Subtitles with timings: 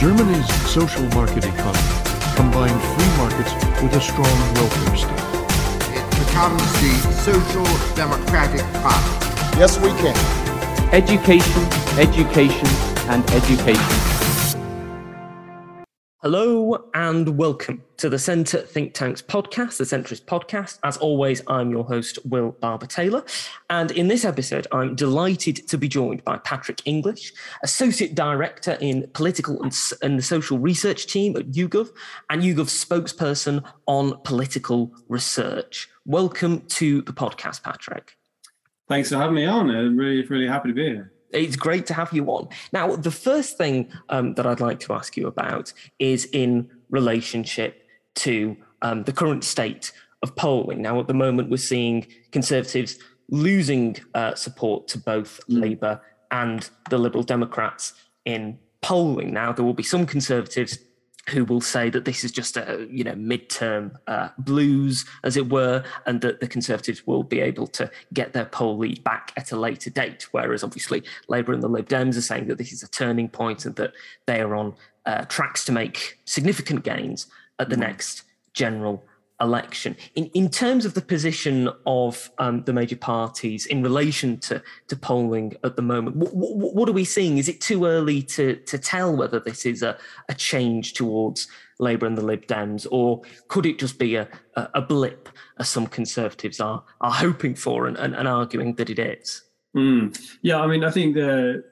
[0.00, 2.00] Germany's social market economy
[2.34, 3.52] combined free markets
[3.82, 5.94] with a strong welfare state.
[5.94, 9.58] It becomes the Social Democratic Party.
[9.58, 10.16] Yes, we can.
[10.94, 11.64] Education,
[11.98, 12.66] education,
[13.10, 14.19] and education.
[16.22, 20.78] Hello and welcome to the Centre Think Tanks podcast, the Centrist podcast.
[20.84, 23.24] As always, I'm your host, Will Barber Taylor.
[23.70, 29.08] And in this episode, I'm delighted to be joined by Patrick English, Associate Director in
[29.14, 31.88] Political and, and the Social Research Team at YouGov,
[32.28, 35.88] and YouGov's spokesperson on political research.
[36.04, 38.18] Welcome to the podcast, Patrick.
[38.90, 39.70] Thanks for having me on.
[39.70, 41.12] I'm really, really happy to be here.
[41.32, 42.48] It's great to have you on.
[42.72, 47.86] Now, the first thing um, that I'd like to ask you about is in relationship
[48.16, 50.82] to um, the current state of polling.
[50.82, 52.98] Now, at the moment, we're seeing Conservatives
[53.30, 55.60] losing uh, support to both mm.
[55.60, 57.94] Labour and the Liberal Democrats
[58.24, 59.32] in polling.
[59.32, 60.78] Now, there will be some Conservatives
[61.28, 65.48] who will say that this is just a you know midterm uh, blues, as it
[65.48, 69.52] were, and that the Conservatives will be able to get their poll lead back at
[69.52, 70.26] a later date.
[70.32, 73.64] Whereas obviously Labour and the Lib Dems are saying that this is a turning point
[73.64, 73.92] and that
[74.26, 74.74] they are on
[75.06, 77.26] uh, tracks to make significant gains
[77.58, 77.80] at the mm.
[77.80, 79.04] next general
[79.40, 79.96] election.
[80.14, 84.96] In, in terms of the position of um, the major parties in relation to, to
[84.96, 87.38] polling at the moment, what, are we seeing?
[87.38, 89.96] Is it too early to, to tell whether this is a,
[90.28, 94.68] a change towards Labour and the Lib Dems, or could it just be a, a,
[94.74, 98.98] a blip, as some Conservatives are, are hoping for and, and, and arguing that it
[98.98, 99.42] is?
[99.74, 100.18] Mm.
[100.42, 101.64] Yeah, I mean, I think the,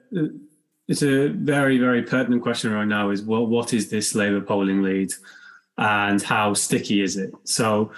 [0.87, 4.81] it's a very, very pertinent question right now is what, what is this Labour polling
[4.81, 5.11] lead?
[5.79, 7.33] And how sticky is it?
[7.45, 7.91] So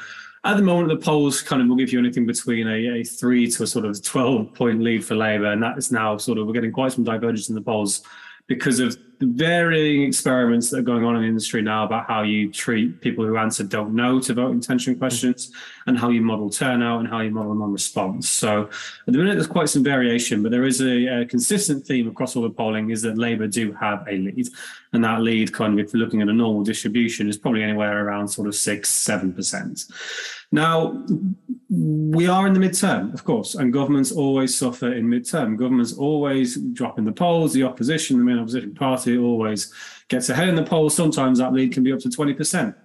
[0.43, 3.49] at the moment, the polls kind of will give you anything between a, a three
[3.51, 5.51] to a sort of 12 point lead for Labour.
[5.51, 8.03] And that is now sort of, we're getting quite some divergence in the polls
[8.47, 12.23] because of the varying experiments that are going on in the industry now about how
[12.23, 15.51] you treat people who answer don't know to vote intention questions
[15.85, 18.27] and how you model turnout and how you model non-response.
[18.27, 22.07] So at the minute, there's quite some variation, but there is a, a consistent theme
[22.07, 24.49] across all the polling is that Labour do have a lead.
[24.91, 28.03] And that lead kind of, if you're looking at a normal distribution, is probably anywhere
[28.03, 29.85] around sort of six, seven percent.
[30.51, 31.05] Now,
[31.69, 35.55] we are in the midterm, of course, and governments always suffer in midterm.
[35.55, 37.53] Governments always drop in the polls.
[37.53, 39.73] The opposition, the main opposition party, always
[40.09, 40.93] gets ahead in the polls.
[40.93, 42.75] Sometimes that lead can be up to 20%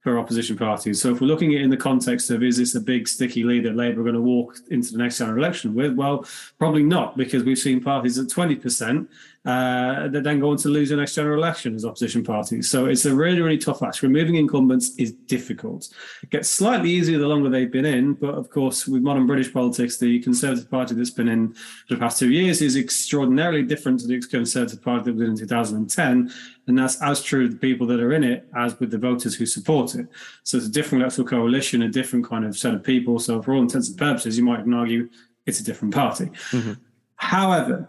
[0.00, 1.00] for opposition parties.
[1.00, 3.42] So if we're looking at it in the context of is this a big sticky
[3.42, 5.94] lead that Labour are going to walk into the next general election with?
[5.94, 6.26] Well,
[6.58, 9.08] probably not, because we've seen parties at 20%
[9.48, 12.68] uh, that then go on to lose the next general election as opposition parties.
[12.68, 14.02] So it's a really, really tough ask.
[14.02, 15.88] Removing incumbents is difficult.
[16.22, 19.50] It gets slightly easier the longer they've been in, but of course, with modern British
[19.50, 24.00] politics, the Conservative Party that's been in for the past two years is extraordinarily different
[24.00, 26.30] to the Conservative Party that was in 2010.
[26.66, 29.34] And that's as true of the people that are in it as with the voters
[29.34, 30.08] who support it.
[30.42, 33.18] So it's a different electoral coalition, a different kind of set of people.
[33.18, 35.08] So for all intents and purposes, you might even argue
[35.46, 36.26] it's a different party.
[36.50, 36.74] Mm-hmm.
[37.16, 37.88] However,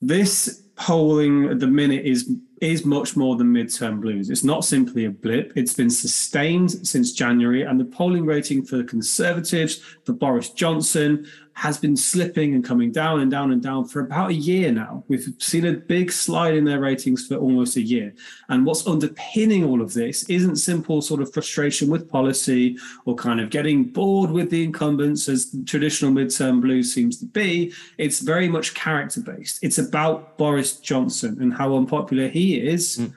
[0.00, 2.30] this polling at the minute is
[2.60, 4.28] is much more than midterm blues.
[4.28, 5.52] It's not simply a blip.
[5.56, 11.26] It's been sustained since January, and the polling rating for the Conservatives, for Boris Johnson,
[11.60, 15.04] has been slipping and coming down and down and down for about a year now.
[15.08, 18.14] We've seen a big slide in their ratings for almost a year.
[18.48, 23.40] And what's underpinning all of this isn't simple sort of frustration with policy or kind
[23.42, 27.74] of getting bored with the incumbents as traditional midterm blues seems to be.
[27.98, 29.62] It's very much character based.
[29.62, 32.96] It's about Boris Johnson and how unpopular he is.
[32.96, 33.14] Mm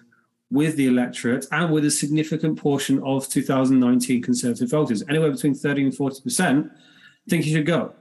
[0.52, 5.86] with the electorate and with a significant portion of 2019 Conservative voters, anywhere between 30
[5.86, 6.70] and 40%,
[7.28, 7.92] think he should go.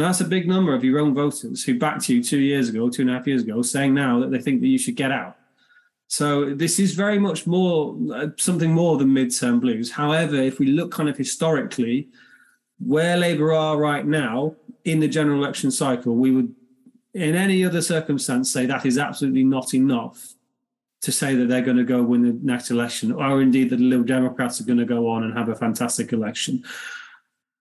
[0.00, 2.88] Now, that's a big number of your own voters who backed you two years ago,
[2.88, 5.12] two and a half years ago, saying now that they think that you should get
[5.12, 5.36] out.
[6.06, 9.90] So this is very much more uh, something more than midterm blues.
[9.90, 12.08] However, if we look kind of historically,
[12.78, 14.56] where Labour are right now
[14.86, 16.54] in the general election cycle, we would,
[17.12, 20.32] in any other circumstance, say that is absolutely not enough
[21.02, 23.84] to say that they're going to go win the next election, or indeed that the
[23.84, 26.64] Liberal Democrats are going to go on and have a fantastic election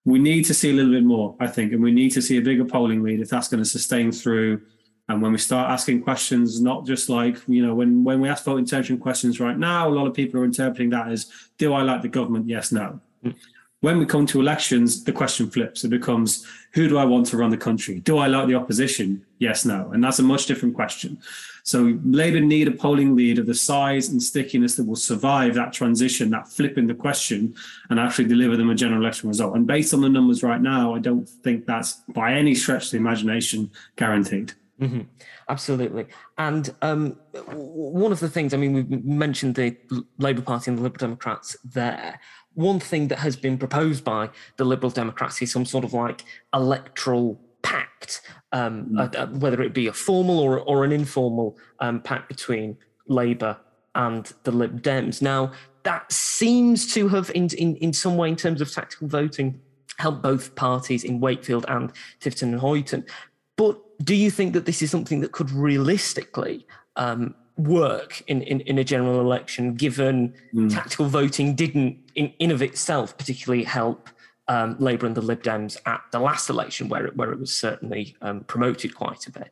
[0.06, 2.38] we need to see a little bit more, I think, and we need to see
[2.38, 4.62] a bigger polling lead if that's going to sustain through.
[5.08, 8.44] And when we start asking questions, not just like, you know, when, when we ask
[8.44, 11.82] vote intention questions right now, a lot of people are interpreting that as, do I
[11.82, 12.48] like the government?
[12.48, 13.00] Yes, no.
[13.26, 13.36] Mm.
[13.82, 15.86] When we come to elections, the question flips.
[15.86, 18.02] It becomes, who do I want to run the country?
[18.02, 19.26] Do I like the opposition?
[19.38, 19.92] Yes, no.
[19.94, 21.18] And that's a much different question.
[21.64, 25.72] So Labour need a polling lead of the size and stickiness that will survive that
[25.72, 27.56] transition, that flip in the question,
[27.90, 29.56] and actually deliver them a general election result.
[29.56, 32.92] And based on the numbers right now, I don't think that's by any stretch of
[32.92, 34.54] the imagination guaranteed.
[34.82, 35.02] Mm-hmm.
[35.50, 36.08] Absolutely.
[36.38, 37.18] And um,
[37.54, 39.76] one of the things, I mean, we mentioned the
[40.18, 42.20] Labour Party and the Liberal Democrats there.
[42.54, 46.26] One thing that has been proposed by the Liberal Democrats is some sort of like
[46.54, 49.16] electoral pact, um, mm.
[49.16, 53.58] uh, whether it be a formal or, or an informal um, pact between Labour
[53.96, 55.22] and the Lib Dems.
[55.22, 55.52] Now,
[55.84, 59.62] that seems to have, in, in, in some way, in terms of tactical voting,
[59.98, 63.08] helped both parties in Wakefield and Tiverton and Honiton.
[63.56, 68.62] But do you think that this is something that could realistically um, work in, in,
[68.62, 70.74] in, a general election, given mm.
[70.74, 74.10] tactical voting didn't, in, in of itself, particularly help
[74.48, 77.54] um, Labour and the Lib Dems at the last election, where it, where it was
[77.54, 79.52] certainly um, promoted quite a bit?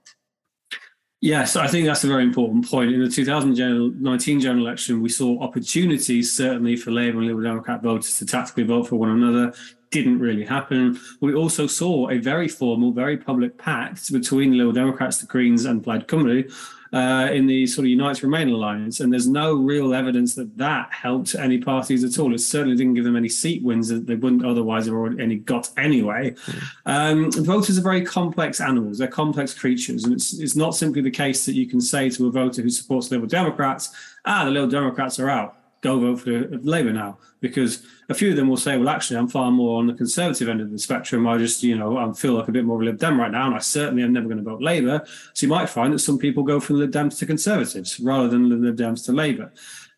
[1.19, 2.93] Yes, I think that's a very important point.
[2.93, 8.17] In the 2019 general election, we saw opportunities certainly for Labour and Liberal Democrat voters
[8.19, 9.51] to tactically vote for one another.
[9.89, 10.99] Didn't really happen.
[11.19, 15.83] We also saw a very formal, very public pact between Liberal Democrats, the Greens, and
[15.83, 16.51] Plaid Cymru
[16.93, 20.91] uh, in the sort of Unite Remain alliance, and there's no real evidence that that
[20.91, 22.33] helped any parties at all.
[22.33, 25.69] It certainly didn't give them any seat wins that they wouldn't otherwise have already got
[25.77, 26.31] anyway.
[26.31, 26.63] Mm.
[26.85, 31.11] Um, voters are very complex animals; they're complex creatures, and it's it's not simply the
[31.11, 33.91] case that you can say to a voter who supports Liberal Democrats,
[34.25, 38.35] "Ah, the Liberal Democrats are out." Go vote for Labour now because a few of
[38.35, 41.27] them will say, well, actually, I'm far more on the conservative end of the spectrum.
[41.27, 43.31] I just, you know, I feel like a bit more of a Lib Dem right
[43.31, 45.03] now, and I certainly am never going to vote Labour.
[45.33, 48.49] So you might find that some people go from Lib Dems to Conservatives rather than
[48.49, 49.51] Lib Dems to Labour.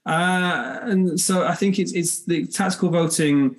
[0.06, 3.56] Uh, and so I think it's it's the tactical voting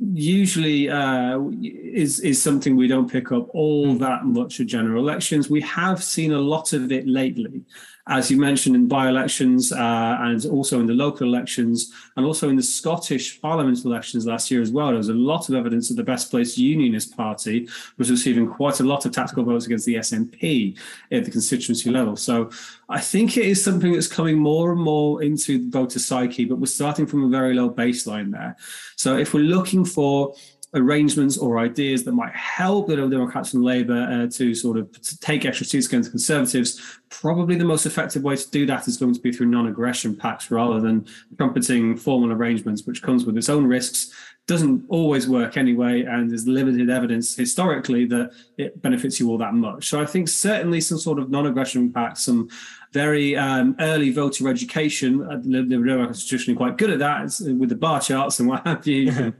[0.00, 5.48] usually uh, is is something we don't pick up all that much at general elections.
[5.48, 7.62] We have seen a lot of it lately
[8.08, 12.56] as you mentioned in by-elections uh, and also in the local elections and also in
[12.56, 15.94] the Scottish Parliament elections last year as well, there was a lot of evidence that
[15.94, 17.68] the Best Placed Unionist Party
[17.98, 20.76] was receiving quite a lot of tactical votes against the SNP
[21.12, 22.16] at the constituency level.
[22.16, 22.50] So
[22.88, 26.58] I think it is something that's coming more and more into the voter psyche, but
[26.58, 28.56] we're starting from a very low baseline there.
[28.96, 30.34] So if we're looking for
[30.74, 34.88] arrangements or ideas that might help the Democrats and Labour uh, to sort of
[35.20, 39.12] take extra seats against Conservatives, probably the most effective way to do that is going
[39.12, 43.66] to be through non-aggression pacts rather than trumpeting formal arrangements, which comes with its own
[43.66, 44.12] risks,
[44.46, 49.54] doesn't always work anyway, and there's limited evidence historically that it benefits you all that
[49.54, 49.88] much.
[49.88, 52.48] So I think certainly some sort of non-aggression pact, some
[52.92, 55.18] very um, early voter education.
[55.18, 59.10] The Liberal Constitution quite good at that with the bar charts and what have you.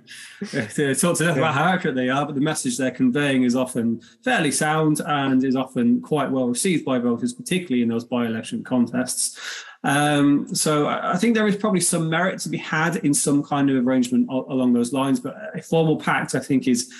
[0.42, 4.00] talk to them about how accurate they are, but the message they're conveying is often
[4.24, 9.38] fairly sound and is often quite well received by voters, particularly in those by-election contests.
[9.84, 13.68] Um, so I think there is probably some merit to be had in some kind
[13.68, 16.92] of arrangement along those lines, but a formal pact, I think, is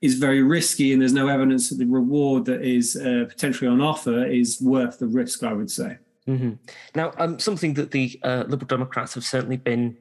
[0.00, 3.80] is very risky, and there's no evidence that the reward that is uh, potentially on
[3.80, 5.42] offer is worth the risk.
[5.42, 5.98] I would say.
[6.28, 6.52] Mm-hmm.
[6.94, 9.96] Now, um, something that the uh, Liberal Democrats have certainly been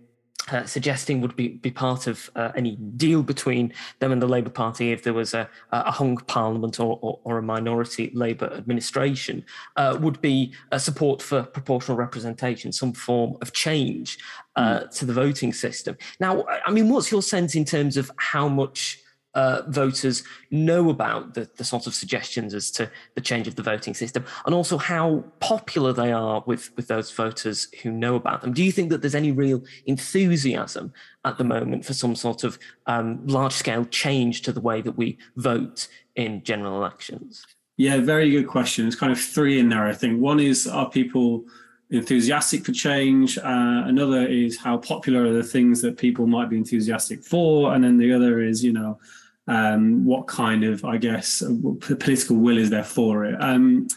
[0.52, 4.50] uh, suggesting would be, be part of uh, any deal between them and the Labour
[4.50, 9.46] Party if there was a, a hung parliament or, or, or a minority Labour administration
[9.76, 14.18] uh, would be a support for proportional representation, some form of change
[14.58, 14.90] mm.
[14.92, 15.96] to the voting system.
[16.20, 19.00] Now, I mean, what's your sense in terms of how much
[19.36, 23.64] uh, voters know about the, the sort of suggestions as to the change of the
[23.64, 28.42] voting system and also how popular they are with, with those voters who know about
[28.42, 28.54] them.
[28.54, 30.94] Do you think that there's any real enthusiasm
[31.26, 32.58] at the moment for some sort of
[32.88, 37.46] um, large scale change to the way that we vote in general elections?
[37.78, 38.86] Yeah, very good question.
[38.86, 40.20] There's kind of three in there, I think.
[40.20, 41.46] One is are people
[41.92, 43.38] enthusiastic for change.
[43.38, 47.84] Uh, another is how popular are the things that people might be enthusiastic for, and
[47.84, 49.00] then the other is you know
[49.48, 51.42] um, what kind of I guess
[51.90, 53.36] political will is there for it.
[53.42, 53.88] Um,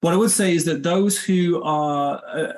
[0.00, 2.52] what I would say is that those who are uh,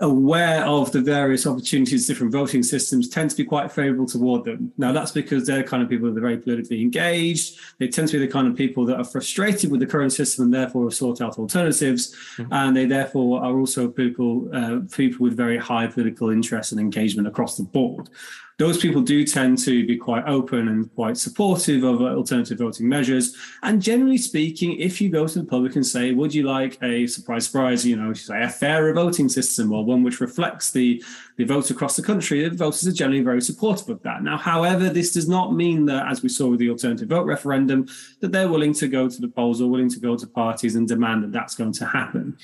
[0.00, 4.72] aware of the various opportunities, different voting systems, tend to be quite favourable toward them.
[4.76, 7.58] Now, that's because they're the kind of people that are very politically engaged.
[7.78, 10.44] They tend to be the kind of people that are frustrated with the current system
[10.44, 12.14] and therefore have sought out alternatives.
[12.36, 12.52] Mm-hmm.
[12.52, 17.26] And they therefore are also people uh, people with very high political interest and engagement
[17.28, 18.10] across the board
[18.58, 23.36] those people do tend to be quite open and quite supportive of alternative voting measures.
[23.62, 27.06] And generally speaking, if you go to the public and say, would you like a
[27.06, 31.04] surprise, surprise, you know, say a fairer voting system or one which reflects the,
[31.36, 34.22] the votes across the country, the voters are generally very supportive of that.
[34.22, 37.86] Now, however, this does not mean that, as we saw with the alternative vote referendum,
[38.20, 40.88] that they're willing to go to the polls or willing to go to parties and
[40.88, 42.38] demand that that's going to happen.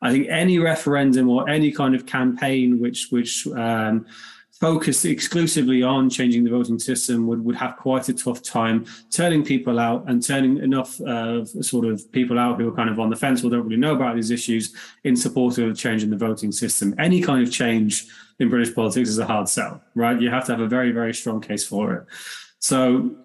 [0.00, 4.06] I think any referendum or any kind of campaign which which um,
[4.62, 9.44] focused exclusively on changing the voting system would, would have quite a tough time turning
[9.44, 13.10] people out and turning enough uh, sort of people out who are kind of on
[13.10, 16.52] the fence or don't really know about these issues in support of changing the voting
[16.52, 16.94] system.
[16.96, 18.06] Any kind of change
[18.38, 20.20] in British politics is a hard sell, right?
[20.20, 22.06] You have to have a very, very strong case for it.
[22.60, 23.16] So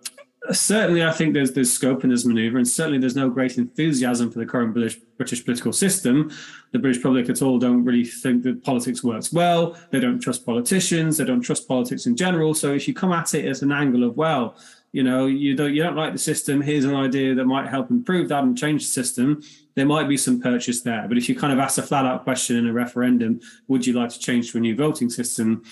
[0.51, 4.31] certainly I think there's there's scope in this manoeuvre, and certainly there's no great enthusiasm
[4.31, 6.31] for the current British, British political system.
[6.71, 9.77] The British public at all don't really think that politics works well.
[9.91, 11.17] They don't trust politicians.
[11.17, 12.53] They don't trust politics in general.
[12.53, 14.55] So if you come at it as an angle of well,
[14.91, 16.61] you know, you don't you don't like the system.
[16.61, 19.41] Here's an idea that might help improve that and change the system.
[19.75, 21.07] There might be some purchase there.
[21.07, 23.93] But if you kind of ask a flat out question in a referendum, would you
[23.93, 25.63] like to change to a new voting system?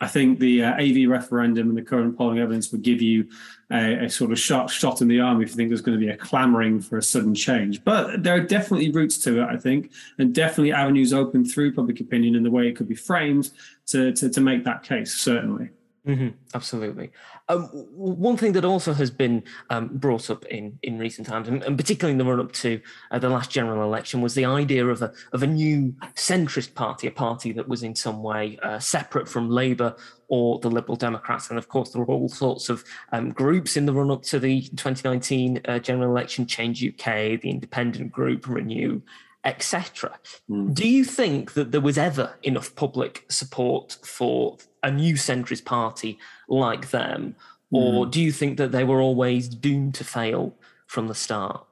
[0.00, 3.28] I think the uh, AV referendum and the current polling evidence would give you
[3.70, 6.04] a, a, sort of shot shot in the arm if you think there's going to
[6.04, 7.84] be a clamoring for a sudden change.
[7.84, 12.00] But there are definitely routes to it, I think, and definitely avenues open through public
[12.00, 13.50] opinion and the way it could be framed
[13.86, 15.14] to to, to make that case.
[15.14, 15.70] Certainly.
[16.06, 17.12] Mm-hmm, absolutely.
[17.48, 17.62] Um,
[17.94, 21.78] one thing that also has been um, brought up in, in recent times, and, and
[21.78, 22.78] particularly in the run up to
[23.10, 27.06] uh, the last general election, was the idea of a of a new centrist party,
[27.06, 29.96] a party that was in some way uh, separate from Labour
[30.28, 31.48] or the Liberal Democrats.
[31.48, 34.38] And of course, there were all sorts of um, groups in the run up to
[34.38, 39.00] the 2019 uh, general election: Change UK, the Independent Group, Renew,
[39.44, 40.18] etc.
[40.50, 40.74] Mm.
[40.74, 46.18] Do you think that there was ever enough public support for a new centrist party
[46.48, 47.36] like them,
[47.70, 48.10] or mm.
[48.10, 50.54] do you think that they were always doomed to fail
[50.86, 51.64] from the start?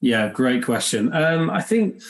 [0.00, 1.12] Yeah, great question.
[1.12, 2.02] Um, I think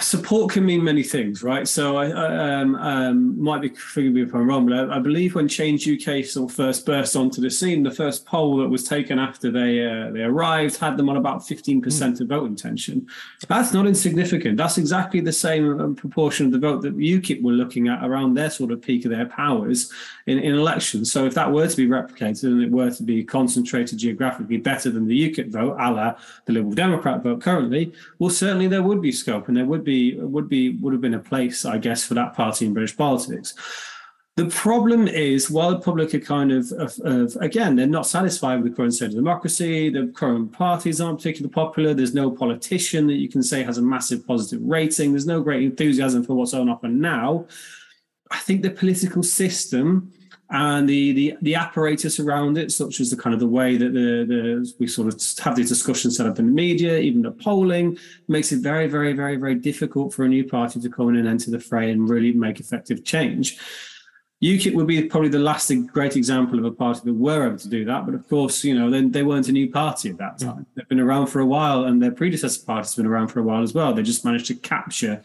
[0.00, 1.68] support can mean many things, right?
[1.68, 4.98] So I, I um, um, might be forgive me if I'm wrong, but I, I,
[4.98, 8.68] believe when Change UK sort of first burst onto the scene, the first poll that
[8.68, 12.20] was taken after they uh, they arrived had them on about 15% mm.
[12.20, 13.06] of vote intention.
[13.46, 14.56] That's not insignificant.
[14.56, 18.34] That's exactly the same um, proportion of the vote that UKIP were looking at around
[18.34, 19.92] their sort of peak of their powers
[20.26, 21.12] in, in elections.
[21.12, 24.90] So if that were to be replicated and it were to be concentrated geographically better
[24.90, 26.14] than the UKIP vote, a la
[26.46, 30.16] the Liberal Democrat vote currently, well, certainly there would be scope and there would be
[30.16, 33.54] would be would have been a place, I guess, for that party in British politics.
[34.36, 38.62] The problem is, while the public are kind of, of, of, again, they're not satisfied
[38.62, 39.90] with the current state of democracy.
[39.90, 41.92] The current parties aren't particularly popular.
[41.92, 45.10] There's no politician that you can say has a massive positive rating.
[45.10, 47.46] There's no great enthusiasm for what's on offer now.
[48.30, 50.12] I think the political system
[50.50, 53.92] and the, the the apparatus around it, such as the kind of the way that
[53.92, 57.30] the, the we sort of have these discussions set up in the media, even the
[57.30, 61.16] polling, makes it very, very, very, very difficult for a new party to come in
[61.16, 63.58] and enter the fray and really make effective change.
[64.42, 67.68] UKIP would be probably the last great example of a party that were able to
[67.68, 68.06] do that.
[68.06, 70.46] But of course, you know, they, they weren't a new party at that mm.
[70.46, 70.66] time.
[70.88, 73.62] Been around for a while, and their predecessor parties have been around for a while
[73.62, 73.92] as well.
[73.92, 75.22] They just managed to capture,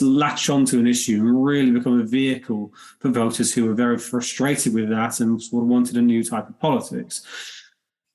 [0.00, 4.72] latch onto an issue, and really become a vehicle for voters who were very frustrated
[4.72, 7.26] with that and sort of wanted a new type of politics.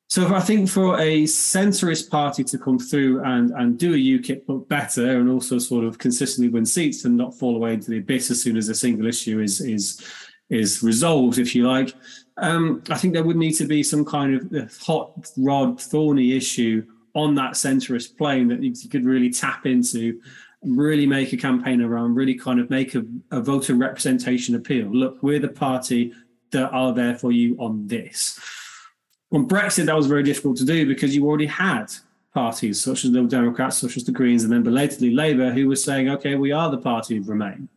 [0.07, 4.43] So I think for a centrist party to come through and, and do a UKIP
[4.47, 7.97] but better and also sort of consistently win seats and not fall away into the
[7.97, 10.01] abyss as soon as a single issue is is
[10.49, 11.93] is resolved, if you like,
[12.37, 16.85] um, I think there would need to be some kind of hot rod, thorny issue
[17.13, 20.19] on that centrist plane that you could really tap into,
[20.61, 24.87] really make a campaign around, really kind of make a, a voter representation appeal.
[24.87, 26.13] Look, we're the party
[26.51, 28.39] that are there for you on this.
[29.31, 31.87] On Brexit, that was very difficult to do because you already had
[32.33, 35.75] parties such as the Democrats, such as the Greens, and then belatedly Labour, who were
[35.75, 37.69] saying, okay, we are the party of Remain.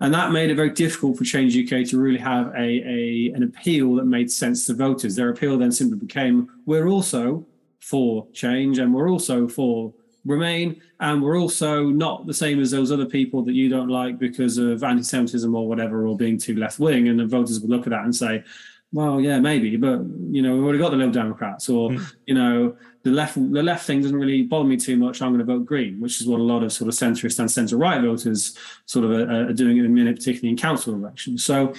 [0.00, 3.42] And that made it very difficult for Change UK to really have a, a an
[3.42, 5.14] appeal that made sense to voters.
[5.14, 7.46] Their appeal then simply became we're also
[7.80, 9.92] for change and we're also for
[10.26, 14.18] remain and we're also not the same as those other people that you don't like
[14.18, 17.08] because of anti-Semitism or whatever or being too left wing.
[17.08, 18.44] And the voters would look at that and say,
[18.92, 22.12] well, yeah, maybe, but you know, we've already got the Liberal Democrats, or mm.
[22.26, 25.22] you know, the left the left thing doesn't really bother me too much.
[25.22, 27.50] I'm going to vote Green, which is what a lot of sort of centrist and
[27.50, 31.44] centre right voters sort of are, are doing at the minute, particularly in council elections.
[31.44, 31.74] So,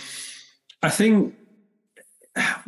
[0.81, 1.35] I think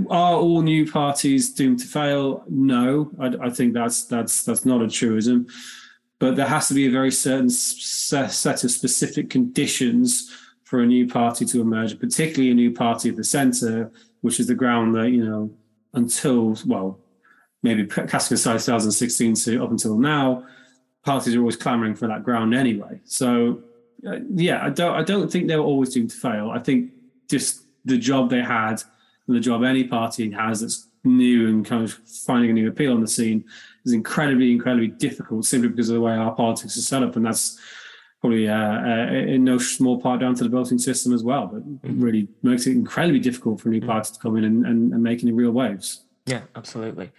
[0.09, 2.43] are all new parties doomed to fail?
[2.47, 5.47] No, I, I think that's that's that's not a truism,
[6.19, 10.31] but there has to be a very certain set of specific conditions
[10.63, 13.91] for a new party to emerge, particularly a new party of the centre
[14.23, 15.51] which is the ground that you know
[15.93, 16.97] until well
[17.63, 20.45] maybe casting aside 2016 to up until now,
[21.03, 22.99] parties are always clamoring for that ground anyway.
[23.05, 23.63] So
[24.07, 26.51] uh, yeah, I don't I don't think they were always doomed to fail.
[26.51, 26.91] I think
[27.29, 28.81] just the job they had
[29.27, 31.93] and the job any party has that's new and kind of
[32.25, 33.43] finding a new appeal on the scene
[33.85, 37.25] is incredibly incredibly difficult simply because of the way our politics is set up and
[37.25, 37.59] that's
[38.23, 41.47] probably uh, uh, in no small part down to the voting system as well.
[41.47, 44.93] But it really makes it incredibly difficult for new parties to come in and, and,
[44.93, 46.05] and make any real waves.
[46.25, 47.11] Yeah, absolutely.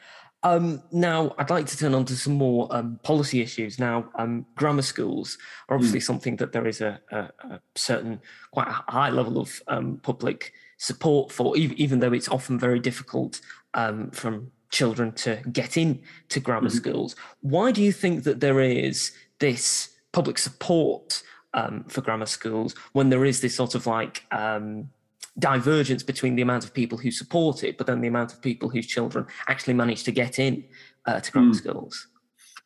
[0.44, 3.78] Um, now, I'd like to turn on to some more um, policy issues.
[3.78, 8.20] Now, um, grammar schools are obviously something that there is a, a, a certain,
[8.52, 12.78] quite a high level of um, public support for, even, even though it's often very
[12.78, 13.40] difficult
[13.72, 17.16] um, from children to get in to grammar schools.
[17.40, 21.22] Why do you think that there is this public support
[21.54, 24.90] um, for grammar schools when there is this sort of like um,
[25.38, 28.68] divergence between the amount of people who support it, but then the amount of people
[28.68, 30.64] whose children actually manage to get in
[31.06, 32.08] uh, to grammar schools?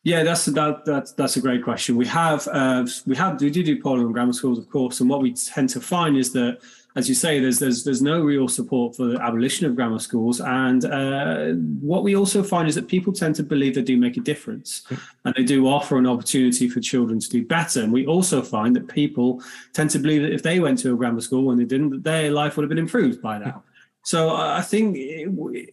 [0.03, 1.97] Yeah, that's that, that's that's a great question.
[1.97, 5.09] We have uh, we have we do do polling on grammar schools, of course, and
[5.09, 6.59] what we tend to find is that,
[6.95, 10.41] as you say, there's there's there's no real support for the abolition of grammar schools,
[10.41, 11.49] and uh,
[11.81, 14.83] what we also find is that people tend to believe they do make a difference,
[15.23, 17.83] and they do offer an opportunity for children to do better.
[17.83, 19.41] And we also find that people
[19.73, 22.03] tend to believe that if they went to a grammar school when they didn't, that
[22.03, 23.63] their life would have been improved by now.
[24.03, 24.97] So I think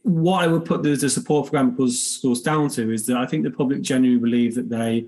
[0.03, 3.25] what I would put the, the support for grammar schools, down to is that I
[3.25, 5.07] think the public genuinely believe that they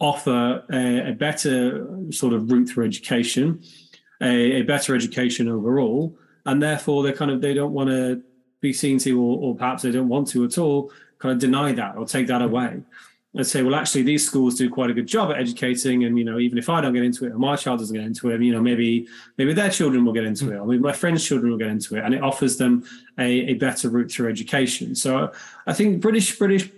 [0.00, 3.62] offer a, a better sort of route through education,
[4.24, 6.16] a, a better education overall,
[6.46, 8.22] and therefore they kind of they don't want to
[8.60, 11.72] be seen to, or, or perhaps they don't want to at all, kind of deny
[11.72, 12.82] that or take that away
[13.36, 16.24] and say, well, actually, these schools do quite a good job at educating, and you
[16.24, 18.40] know, even if I don't get into it, or my child doesn't get into it,
[18.40, 21.50] you know, maybe maybe their children will get into it, or maybe my friends' children
[21.50, 22.84] will get into it, and it offers them
[23.18, 24.94] a, a better route through education.
[24.94, 25.32] So,
[25.66, 26.70] I think British British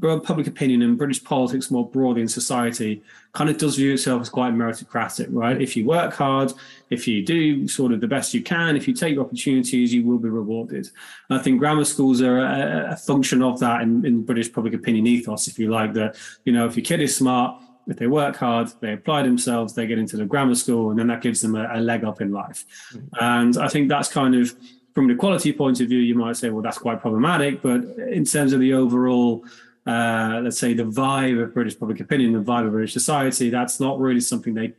[0.00, 4.28] public opinion and British politics more broadly in society kind of does view itself as
[4.28, 5.60] quite meritocratic, right?
[5.60, 6.52] If you work hard,
[6.90, 10.18] if you do sort of the best you can, if you take opportunities, you will
[10.18, 10.88] be rewarded.
[11.28, 14.74] And I think grammar schools are a, a function of that in, in British public
[14.74, 18.06] opinion ethos, if you like, that, you know, if your kid is smart, if they
[18.06, 21.40] work hard, they apply themselves, they get into the grammar school, and then that gives
[21.40, 22.64] them a, a leg up in life.
[22.92, 23.06] Mm-hmm.
[23.20, 24.54] And I think that's kind of,
[24.94, 27.60] from an equality point of view, you might say, well, that's quite problematic.
[27.60, 29.44] But in terms of the overall,
[29.86, 33.80] uh, let's say, the vibe of British public opinion, the vibe of British society, that's
[33.80, 34.72] not really something they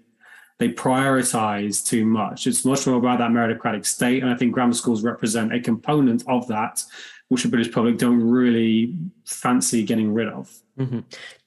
[0.57, 2.47] they prioritize too much.
[2.47, 4.23] It's much more about that meritocratic state.
[4.23, 6.81] And I think grammar schools represent a component of that,
[7.27, 10.49] which the British public don't really fancy getting rid of.
[10.77, 10.99] hmm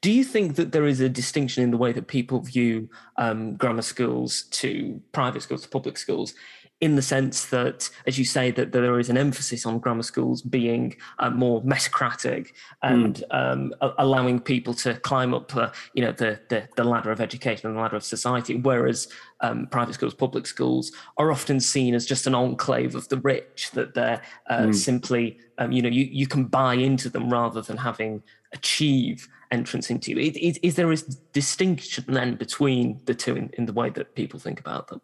[0.03, 3.57] Do you think that there is a distinction in the way that people view um,
[3.57, 6.35] grammar schools to private schools to public schools?
[6.81, 10.43] In the sense that, as you say, that there is an emphasis on grammar schools
[10.43, 16.12] being uh, more meritocratic and um, a- allowing people to climb up, uh, you know,
[16.12, 19.09] the, the the ladder of education and the ladder of society, whereas
[19.41, 23.73] um, private schools, public schools are often seen as just an enclave of the rich,
[23.73, 27.77] that they're uh, simply, um, you know, you, you can buy into them rather than
[27.77, 30.17] having achieve entrance into.
[30.17, 30.97] Is, is, is there a
[31.33, 35.01] distinction then between the two in, in the way that people think about them?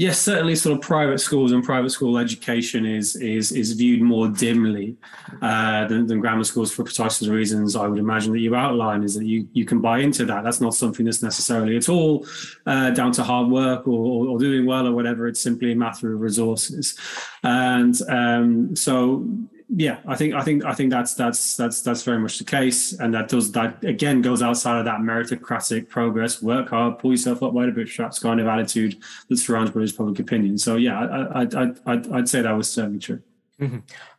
[0.00, 0.56] Yes, certainly.
[0.56, 4.96] Sort of private schools and private school education is is is viewed more dimly
[5.42, 9.02] uh, than, than grammar schools for precisely the reasons I would imagine that you outline.
[9.02, 10.42] Is that you you can buy into that.
[10.42, 12.26] That's not something that's necessarily at all
[12.64, 15.28] uh, down to hard work or, or, doing well or whatever.
[15.28, 16.98] It's simply a matter of resources,
[17.42, 19.28] and um, so
[19.72, 22.92] yeah, I think I think I think that's that's that's that's very much the case,
[22.98, 27.42] and that does that again goes outside of that meritocratic progress, work hard, pull yourself
[27.42, 30.58] up by the bootstraps kind of attitude that surrounds British public opinion.
[30.58, 33.22] So yeah, I, I, I, I'd, I'd say that was certainly true.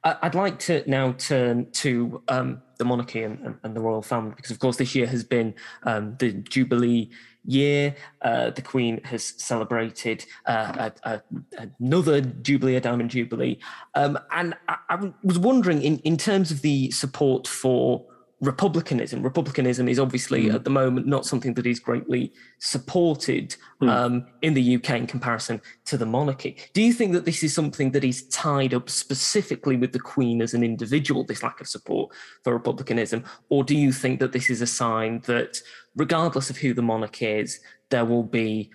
[0.03, 4.33] I- I'd like to now turn to um, the monarchy and, and the royal family
[4.35, 7.09] because, of course, this year has been um, the Jubilee
[7.45, 7.95] year.
[8.21, 11.21] Uh, the Queen has celebrated uh, a,
[11.57, 13.59] a, another Jubilee, a Diamond Jubilee.
[13.95, 18.05] Um, and I, I was wondering, in, in terms of the support for
[18.41, 20.55] republicanism, republicanism is obviously mm.
[20.55, 23.87] at the moment not something that is greatly supported mm.
[23.87, 26.57] um, in the UK in comparison to the monarchy.
[26.73, 30.41] Do you think that this is something that is tied up specifically with the Queen
[30.41, 33.23] as an individual, this lack of support for republicanism?
[33.49, 35.61] Or do you think that this is a sign that,
[35.95, 37.59] regardless of who the monarch is,
[37.91, 38.71] there will be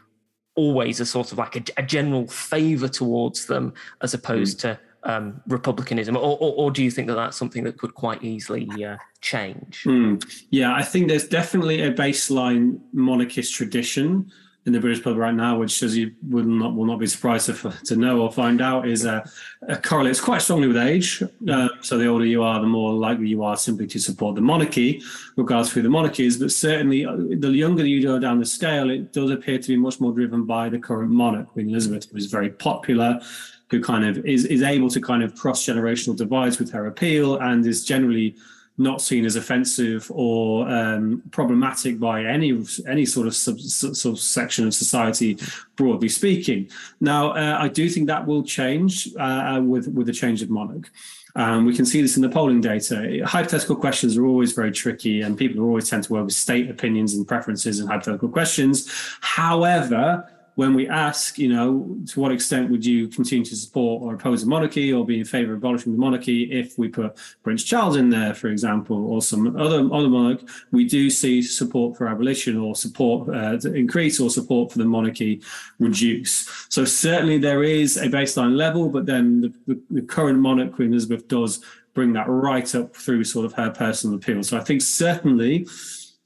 [0.55, 4.61] always a sort of like a, a general favour towards them as opposed mm.
[4.63, 6.17] to um, republicanism?
[6.17, 9.83] Or, or, or do you think that that's something that could quite easily uh, change?
[9.85, 10.17] Hmm.
[10.51, 14.31] Yeah, I think there's definitely a baseline monarchist tradition
[14.67, 17.47] in the British public right now, which, as you will not will not be surprised
[17.47, 19.25] to, to know or find out, is uh,
[19.69, 21.23] uh, correlates quite strongly with age.
[21.49, 24.41] Uh, so the older you are, the more likely you are simply to support the
[24.41, 25.01] monarchy,
[25.37, 26.37] regardless of who the monarchy is.
[26.39, 29.77] But certainly, uh, the younger you go down the scale, it does appear to be
[29.77, 33.21] much more driven by the current monarch, Queen Elizabeth, who is very popular,
[33.71, 37.37] who kind of is is able to kind of cross generational divides with her appeal,
[37.39, 38.37] and is generally
[38.79, 44.19] not seen as offensive or um, problematic by any any sort of sub, sort of
[44.19, 45.39] section of society,
[45.77, 46.69] broadly speaking.
[47.01, 50.91] Now, uh, I do think that will change uh, with with the change of monarch.
[51.35, 53.23] Um, we can see this in the polling data.
[53.27, 57.13] Hypothetical questions are always very tricky, and people always tend to work with state opinions
[57.15, 58.91] and preferences in hypothetical questions.
[59.21, 60.27] However,
[60.57, 64.43] when we ask, you know, to what extent would you continue to support or oppose
[64.43, 67.97] a monarchy or be in favor of abolishing the monarchy if we put Prince Charles
[67.97, 70.41] in there, for example, or some other other monarch,
[70.73, 75.43] we do see support for abolition or support uh, increase or support for the monarchy
[75.79, 76.49] reduce.
[76.71, 80.91] So certainly there is a baseline level, but then the, the, the current monarch, Queen
[80.91, 84.43] Elizabeth, does bring that right up through sort of her personal appeal.
[84.43, 85.67] So I think certainly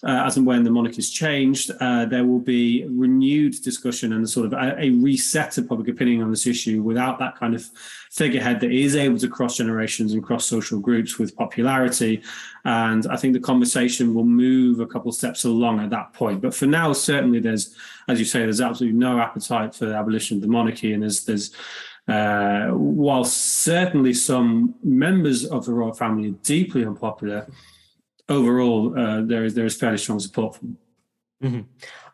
[0.03, 4.29] uh, as and when the monarchy is changed, uh, there will be renewed discussion and
[4.29, 7.69] sort of a, a, reset of public opinion on this issue without that kind of
[8.11, 12.23] figurehead that is able to cross generations and cross social groups with popularity.
[12.65, 16.41] And I think the conversation will move a couple steps along at that point.
[16.41, 17.77] But for now, certainly there's,
[18.09, 20.95] as you say, there's absolutely no appetite for the abolition of the monarchy.
[20.95, 21.55] And there's, there's
[22.09, 27.47] uh, while certainly some members of the royal family are deeply unpopular,
[28.31, 30.79] overall, uh, there is there is fairly strong support for them.
[31.43, 31.61] Mm-hmm.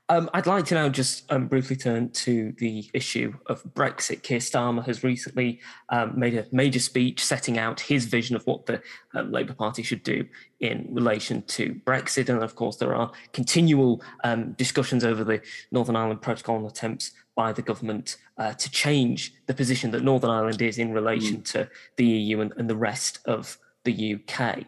[0.09, 4.23] Um, I'd like to now just um, briefly turn to the issue of Brexit.
[4.23, 8.67] Keir Starmer has recently um, made a major speech setting out his vision of what
[8.67, 8.81] the
[9.15, 10.25] um, Labour Party should do
[10.61, 12.29] in relation to Brexit.
[12.29, 17.11] And of course, there are continual um, discussions over the Northern Ireland Protocol and attempts
[17.35, 21.45] by the government uh, to change the position that Northern Ireland is in relation mm.
[21.51, 24.67] to the EU and, and the rest of the UK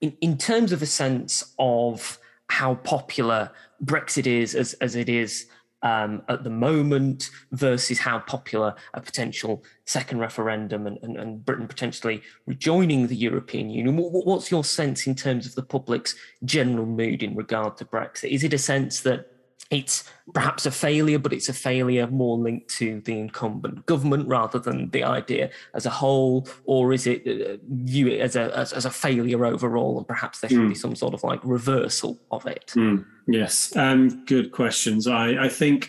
[0.00, 3.50] in, in terms of a sense of how popular
[3.84, 5.46] Brexit is as, as it is
[5.82, 11.66] um, at the moment versus how popular a potential second referendum and, and, and Britain
[11.66, 13.96] potentially rejoining the European Union.
[13.96, 18.30] What, what's your sense in terms of the public's general mood in regard to Brexit?
[18.30, 19.29] Is it a sense that
[19.70, 20.04] it's
[20.34, 24.90] perhaps a failure, but it's a failure more linked to the incumbent government rather than
[24.90, 28.84] the idea as a whole, or is it uh, view it as a as, as,
[28.84, 30.68] a failure overall, and perhaps there should mm.
[30.68, 30.80] be hmm.
[30.80, 32.72] some sort of like reversal of it?
[32.74, 33.04] Mm.
[33.28, 35.06] Yes, um, good questions.
[35.06, 35.88] I I think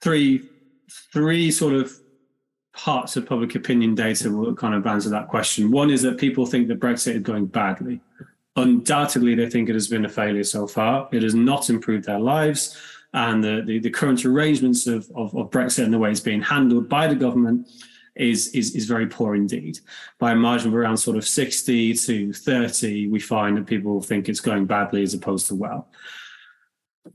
[0.00, 0.48] three
[1.12, 1.92] three sort of
[2.72, 5.70] parts of public opinion data will kind of answer that question.
[5.70, 8.00] One is that people think that Brexit is going badly.
[8.62, 11.08] Undoubtedly, they think it has been a failure so far.
[11.12, 12.76] It has not improved their lives.
[13.12, 16.42] And the, the, the current arrangements of, of, of, Brexit and the way it's being
[16.42, 17.68] handled by the government
[18.14, 19.80] is, is, is very poor indeed.
[20.18, 24.28] By a margin of around sort of 60 to 30, we find that people think
[24.28, 25.88] it's going badly as opposed to well.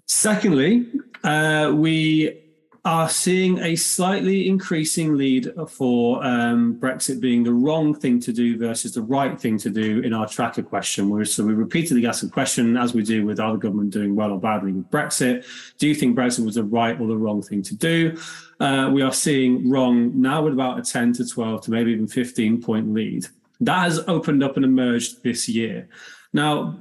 [0.06, 0.88] Secondly,
[1.24, 2.45] uh, we
[2.86, 8.60] are seeing a slightly increasing lead for um, Brexit being the wrong thing to do
[8.60, 11.10] versus the right thing to do in our tracker question.
[11.10, 14.32] Where, so we repeatedly ask the question, as we do with other government doing well
[14.32, 15.46] or badly with Brexit,
[15.80, 18.16] do you think Brexit was the right or the wrong thing to do?
[18.60, 22.08] Uh, we are seeing wrong now with about a 10 to 12 to maybe even
[22.08, 23.26] 15 point lead.
[23.62, 25.90] That has opened up and emerged this year.
[26.36, 26.78] Now,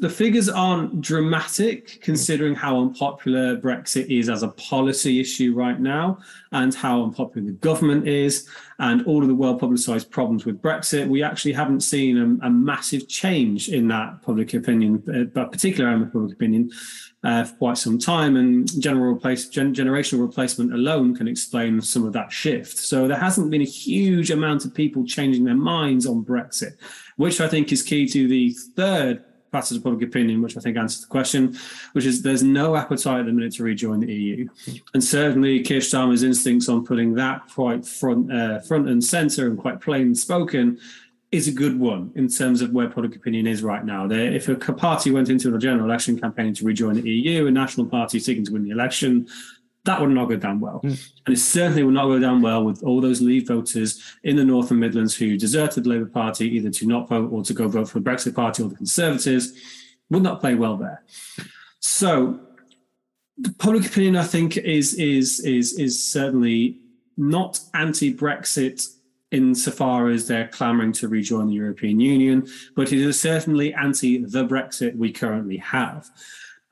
[0.00, 6.18] the figures aren't dramatic considering how unpopular Brexit is as a policy issue right now
[6.52, 11.06] and how unpopular the government is and all of the well publicized problems with Brexit.
[11.08, 15.92] We actually haven't seen a, a massive change in that public opinion, uh, but particularly
[15.92, 16.70] around the public opinion,
[17.22, 18.36] uh, for quite some time.
[18.36, 22.78] And general replace, gen, generational replacement alone can explain some of that shift.
[22.78, 26.78] So there hasn't been a huge amount of people changing their minds on Brexit
[27.18, 30.76] which I think is key to the third passage of public opinion, which I think
[30.76, 31.58] answers the question,
[31.92, 34.48] which is there's no appetite at the minute to rejoin the EU.
[34.94, 39.58] And certainly Keir Starmer's instincts on putting that quite front, uh, front and centre and
[39.58, 40.78] quite plain spoken
[41.32, 44.06] is a good one in terms of where public opinion is right now.
[44.06, 47.50] There, if a party went into a general election campaign to rejoin the EU, a
[47.50, 49.28] national party seeking to win the election,
[49.88, 50.82] that would not go down well.
[50.84, 51.12] Mm.
[51.24, 54.44] And it certainly would not go down well with all those Leave voters in the
[54.44, 57.68] North and Midlands who deserted the Labour Party either to not vote or to go
[57.68, 59.54] vote for the Brexit Party or the Conservatives.
[60.10, 61.02] Would not play well there.
[61.80, 62.38] So
[63.38, 66.80] the public opinion, I think, is is is is certainly
[67.16, 68.86] not anti-Brexit
[69.30, 72.46] insofar as they're clamoring to rejoin the European Union,
[72.76, 76.10] but it is certainly anti the Brexit we currently have.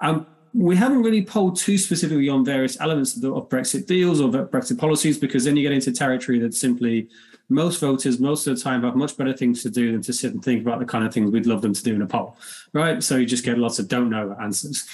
[0.01, 0.27] Um,
[0.57, 4.31] we haven't really polled too specifically on various elements of, the, of, Brexit deals or
[4.31, 7.09] Brexit policies because then you get into territory that simply
[7.51, 10.33] most voters most of the time have much better things to do than to sit
[10.33, 12.39] and think about the kind of things we'd love them to do in a poll,
[12.73, 13.03] right?
[13.03, 14.89] So you just get lots of don't know answers.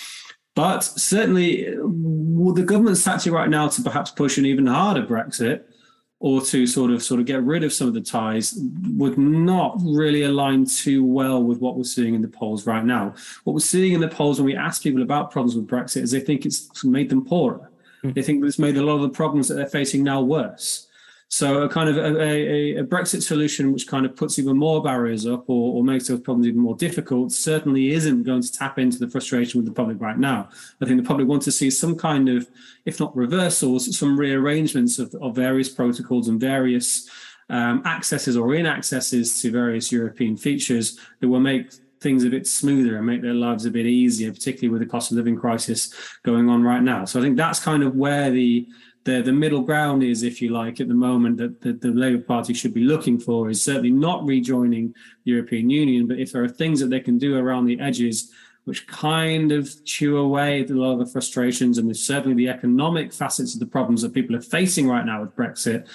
[0.54, 5.62] But certainly, will the government's tactic right now to perhaps push an even harder Brexit
[6.22, 8.56] or to sort of sort of get rid of some of the ties
[8.94, 13.12] would not really align too well with what we're seeing in the polls right now.
[13.42, 16.12] What we're seeing in the polls when we ask people about problems with Brexit is
[16.12, 17.72] they think it's made them poorer.
[18.04, 18.14] Mm.
[18.14, 20.86] They think it's made a lot of the problems that they're facing now worse.
[21.32, 24.82] So a kind of a, a, a, Brexit solution which kind of puts even more
[24.82, 28.78] barriers up or, or, makes those problems even more difficult certainly isn't going to tap
[28.78, 30.50] into the frustration with the public right now.
[30.82, 32.50] I think the public want to see some kind of,
[32.84, 37.08] if not reversals, some rearrangements of, of various protocols and various
[37.48, 42.98] um, accesses or inaccesses to various European features that will make things a bit smoother
[42.98, 46.50] and make their lives a bit easier, particularly with the cost of living crisis going
[46.50, 47.06] on right now.
[47.06, 48.68] So I think that's kind of where the
[49.04, 52.22] the, the middle ground is, if you like, at the moment that the, the Labour
[52.22, 56.44] Party should be looking for is certainly not rejoining the European Union, but if there
[56.44, 58.30] are things that they can do around the edges
[58.64, 63.54] which kind of chew away a lot of the frustrations and certainly the economic facets
[63.54, 65.88] of the problems that people are facing right now with Brexit,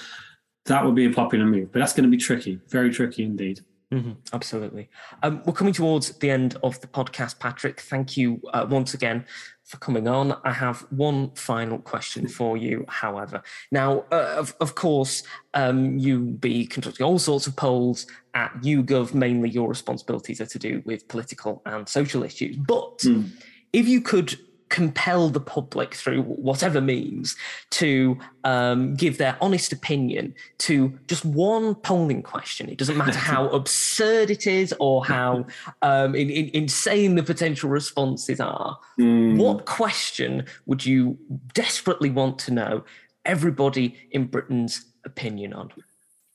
[0.66, 1.72] that would be a popular move.
[1.72, 3.62] But that's going to be tricky, very tricky indeed.
[3.94, 4.90] Mm-hmm, absolutely.
[5.24, 7.80] Um, we're coming towards the end of the podcast, Patrick.
[7.80, 9.26] Thank you uh, once again
[9.64, 10.38] for coming on.
[10.44, 13.42] I have one final question for you, however.
[13.72, 15.24] Now, uh, of, of course,
[15.54, 19.14] um, you be conducting all sorts of polls at YouGov.
[19.14, 22.58] Mainly your responsibilities are to do with political and social issues.
[22.58, 23.30] But mm.
[23.72, 24.38] if you could
[24.70, 27.36] compel the public through whatever means
[27.72, 32.70] to um, give their honest opinion to just one polling question.
[32.70, 35.46] It doesn't matter how absurd it is or how
[35.82, 38.78] um, in, in, insane the potential responses are.
[39.00, 39.38] Mm.
[39.38, 41.18] What question would you
[41.54, 42.84] desperately want to know
[43.26, 45.72] everybody in Britain's opinion on?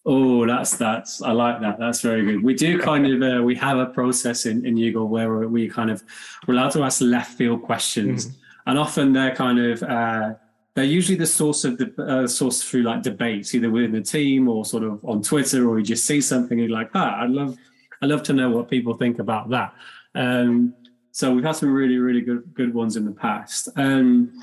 [0.04, 1.78] Oh, that's that's I like that.
[1.78, 2.42] That's very good.
[2.42, 5.90] We do kind of uh, we have a process in in YouGov where we kind
[5.90, 6.02] of
[6.46, 8.70] we're allowed to ask left field questions, mm-hmm.
[8.70, 10.34] and often they're kind of uh,
[10.74, 14.48] they're usually the source of the uh, source through like debates, either within the team
[14.48, 17.30] or sort of on Twitter, or you just see something and you're like, ah, I'd
[17.30, 17.56] love
[18.00, 19.72] I'd love to know what people think about that.
[20.16, 20.74] Um,
[21.12, 23.68] so we've had some really really good good ones in the past.
[23.76, 24.42] Um,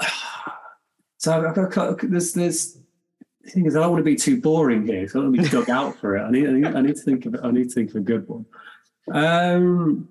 [1.16, 2.79] so I've got, there's there's
[3.42, 5.08] the thing is, I don't want to be too boring here.
[5.08, 6.22] So I don't want to be dug out for it.
[6.22, 7.40] I need, I need, I need to think of, it.
[7.42, 8.46] I need to think of a good one.
[9.12, 10.08] Um,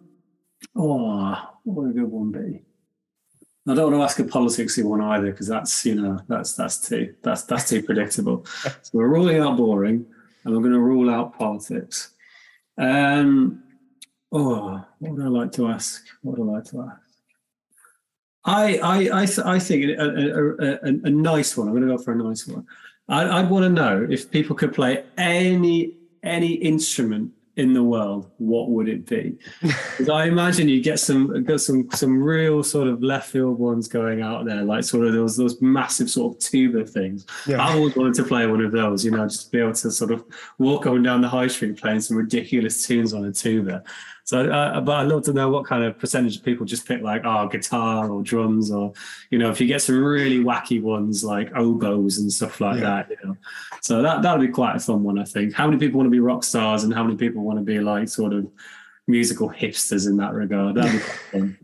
[0.76, 2.64] oh, what would a good one be?
[3.68, 6.90] I don't want to ask a politicsy one either because that's you know that's that's
[6.90, 8.46] too that's that's too predictable.
[8.64, 10.08] so we're ruling out boring,
[10.44, 12.12] and we're going to rule out politics.
[12.80, 13.64] Um,
[14.32, 16.04] oh, what would I like to ask?
[16.24, 17.02] What would I like to ask?
[18.46, 21.68] I I I, th- I think a, a, a, a, nice one.
[21.68, 22.66] I'm going to go for a nice one.
[23.10, 28.32] I, would want to know if people could play any any instrument in the world,
[28.38, 29.38] what would it be?
[30.00, 33.90] Because I imagine you get some get some some real sort of left field ones
[33.90, 37.26] going out there, like sort of those those massive sort of tuba things.
[37.46, 37.62] Yeah.
[37.62, 39.92] I've always wanted to play one of those, you know, just to be able to
[39.92, 40.24] sort of
[40.58, 43.84] walk on down the high street playing some ridiculous tunes on a tuba.
[44.30, 47.02] So, uh, but I'd love to know what kind of percentage of people just pick
[47.02, 48.94] like, oh, guitar or drums, or
[49.32, 52.82] you know, if you get some really wacky ones like oboes and stuff like yeah.
[52.82, 53.36] that, you know.
[53.82, 55.56] So that that'll be quite a fun one, I think.
[55.56, 57.80] How many people want to be rock stars, and how many people want to be
[57.80, 58.48] like sort of
[59.08, 60.76] musical hipsters in that regard?
[60.76, 61.58] That'd be quite fun.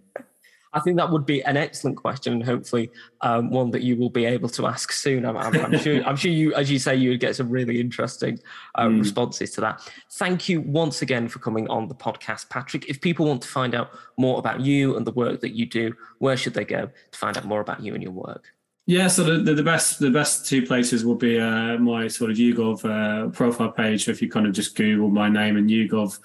[0.75, 4.09] I think that would be an excellent question, and hopefully um, one that you will
[4.09, 5.25] be able to ask soon.
[5.25, 6.03] I'm, I'm, I'm sure.
[6.03, 8.39] I'm sure you, as you say, you would get some really interesting
[8.75, 8.99] uh, mm.
[8.99, 9.89] responses to that.
[10.11, 12.89] Thank you once again for coming on the podcast, Patrick.
[12.89, 15.95] If people want to find out more about you and the work that you do,
[16.19, 18.51] where should they go to find out more about you and your work?
[18.85, 22.31] Yeah, so the, the, the best the best two places will be uh, my sort
[22.31, 24.05] of YouGov uh, profile page.
[24.05, 26.19] So if you kind of just Google my name and YouGov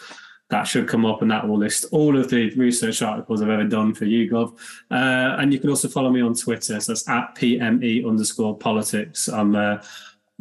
[0.51, 3.65] that should come up and that will list all of the research articles I've ever
[3.65, 4.53] done for YouGov.
[4.91, 6.81] Uh, and you can also follow me on Twitter.
[6.81, 9.29] So that's at PME underscore politics.
[9.29, 9.79] I'm uh,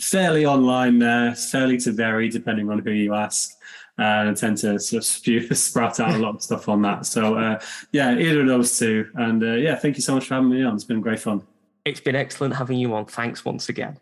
[0.02, 3.56] fairly online there, fairly to vary depending on who you ask.
[4.00, 7.06] Uh, I tend to sort of spew, sprout out a lot of stuff on that.
[7.06, 7.60] So uh,
[7.92, 9.10] yeah, either of those two.
[9.16, 10.74] And uh, yeah, thank you so much for having me on.
[10.74, 11.44] It's been great fun.
[11.86, 13.06] It's been excellent having you on.
[13.06, 13.98] Thanks once again.